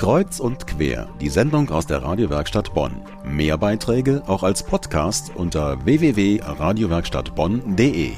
[0.00, 3.04] Kreuz und quer, die Sendung aus der Radiowerkstatt Bonn.
[3.22, 8.12] Mehr Beiträge auch als Podcast unter www.radiowerkstattbonn.de.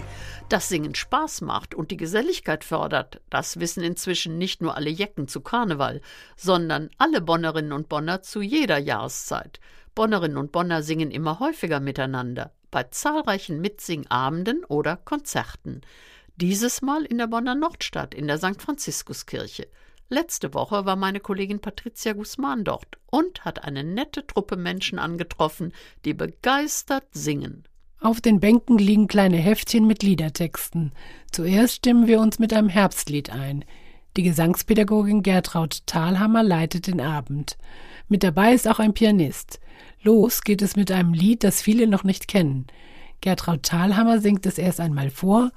[0.48, 5.26] Dass Singen Spaß macht und die Geselligkeit fördert, das wissen inzwischen nicht nur alle Jecken
[5.26, 6.02] zu Karneval,
[6.36, 9.58] sondern alle Bonnerinnen und Bonner zu jeder Jahreszeit.
[9.96, 15.80] Bonnerinnen und Bonner singen immer häufiger miteinander, bei zahlreichen Mitsingabenden oder Konzerten.
[16.36, 18.62] Dieses Mal in der Bonner Nordstadt in der St.
[18.62, 19.66] Franziskuskirche.
[20.12, 25.72] Letzte Woche war meine Kollegin Patricia Guzman dort und hat eine nette Truppe Menschen angetroffen,
[26.04, 27.64] die begeistert singen.
[27.98, 30.92] Auf den Bänken liegen kleine Heftchen mit Liedertexten.
[31.30, 33.64] Zuerst stimmen wir uns mit einem Herbstlied ein.
[34.18, 37.56] Die Gesangspädagogin Gertraud Thalhammer leitet den Abend.
[38.06, 39.60] Mit dabei ist auch ein Pianist.
[40.02, 42.66] Los geht es mit einem Lied, das viele noch nicht kennen.
[43.22, 45.52] Gertraud Thalhammer singt es erst einmal vor,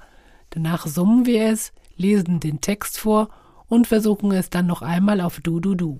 [0.48, 3.28] danach summen wir es, lesen den Text vor
[3.68, 5.98] und versuchen es dann noch einmal auf Du Du Du.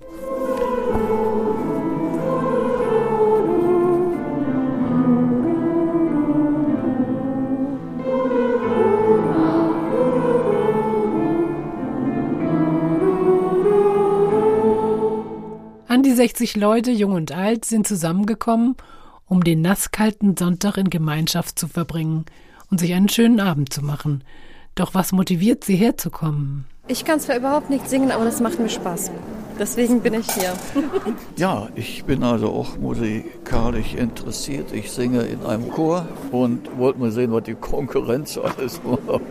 [15.89, 18.75] An die 60 Leute, jung und alt, sind zusammengekommen,
[19.25, 22.25] um den nasskalten Sonntag in Gemeinschaft zu verbringen
[22.69, 24.23] und sich einen schönen Abend zu machen.
[24.75, 26.65] Doch was motiviert sie herzukommen?
[26.89, 29.11] Ich kann zwar überhaupt nicht singen, aber das macht mir Spaß.
[29.59, 30.53] Deswegen bin ich hier.
[31.35, 34.71] ja, ich bin also auch musikalisch interessiert.
[34.71, 39.21] Ich singe in einem Chor und wollte mal sehen, was die Konkurrenz alles macht.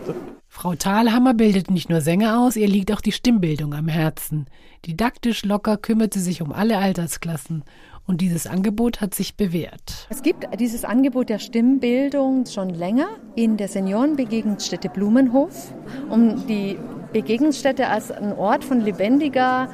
[0.47, 4.47] Frau Thalhammer bildet nicht nur Sänger aus, ihr liegt auch die Stimmbildung am Herzen.
[4.85, 7.63] Didaktisch locker kümmert sie sich um alle Altersklassen.
[8.05, 10.07] Und dieses Angebot hat sich bewährt.
[10.09, 15.73] Es gibt dieses Angebot der Stimmbildung schon länger in der Seniorenbegegnungsstätte Blumenhof,
[16.09, 16.77] um die
[17.13, 19.69] Begegnungsstätte als ein Ort von lebendiger,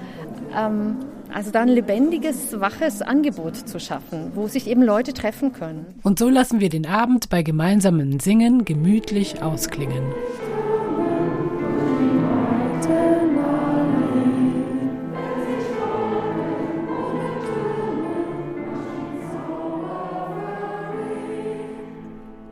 [0.55, 0.97] ähm,
[1.33, 5.85] also da ein lebendiges, waches Angebot zu schaffen, wo sich eben Leute treffen können.
[6.03, 10.03] Und so lassen wir den Abend bei gemeinsamen Singen gemütlich ausklingen.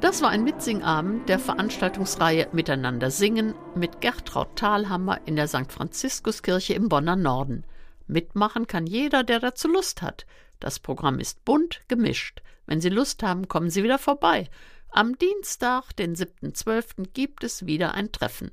[0.02, 5.72] Das war ein Mitsingabend der Veranstaltungsreihe Miteinander singen mit Gertraud Thalhammer in der St.
[5.72, 7.66] Franziskuskirche im Bonner Norden.
[8.08, 10.26] Mitmachen kann jeder, der dazu Lust hat.
[10.60, 12.42] Das Programm ist bunt gemischt.
[12.66, 14.50] Wenn Sie Lust haben, kommen Sie wieder vorbei.
[14.90, 18.50] Am Dienstag, den 7.12., gibt es wieder ein Treffen.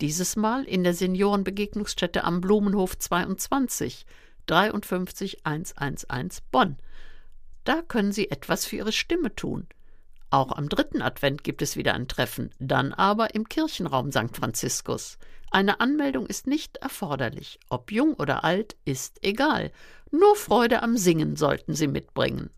[0.00, 4.06] Dieses Mal in der Seniorenbegegnungsstätte am Blumenhof 22
[4.46, 6.76] 53 111 Bonn.
[7.64, 9.66] Da können Sie etwas für Ihre Stimme tun.
[10.32, 14.34] Auch am dritten Advent gibt es wieder ein Treffen, dann aber im Kirchenraum St.
[14.34, 15.18] Franziskus.
[15.50, 17.60] Eine Anmeldung ist nicht erforderlich.
[17.68, 19.70] Ob jung oder alt, ist egal.
[20.10, 22.48] Nur Freude am Singen sollten Sie mitbringen.